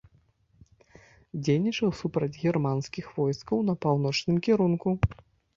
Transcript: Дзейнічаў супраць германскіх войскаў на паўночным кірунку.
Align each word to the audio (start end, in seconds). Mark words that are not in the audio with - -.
Дзейнічаў 1.43 1.89
супраць 1.99 2.31
германскіх 2.45 3.13
войскаў 3.19 3.57
на 3.69 3.73
паўночным 3.87 4.41
кірунку. 4.49 4.89